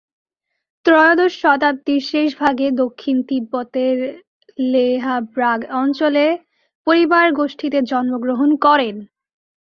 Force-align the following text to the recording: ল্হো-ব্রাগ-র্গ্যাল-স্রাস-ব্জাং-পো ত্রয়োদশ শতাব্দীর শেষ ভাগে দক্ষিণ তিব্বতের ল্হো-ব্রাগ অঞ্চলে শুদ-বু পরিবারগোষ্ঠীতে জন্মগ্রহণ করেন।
ল্হো-ব্রাগ-র্গ্যাল-স্রাস-ব্জাং-পো 0.03 0.85
ত্রয়োদশ 0.85 1.33
শতাব্দীর 1.41 2.01
শেষ 2.11 2.29
ভাগে 2.41 2.67
দক্ষিণ 2.81 3.17
তিব্বতের 3.29 3.97
ল্হো-ব্রাগ 4.71 5.59
অঞ্চলে 5.81 6.25
শুদ-বু 6.31 6.83
পরিবারগোষ্ঠীতে 6.87 7.79
জন্মগ্রহণ 7.91 8.49
করেন। 8.65 8.95